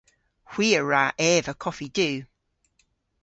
[0.51, 2.09] Hwi a wra eva koffi du.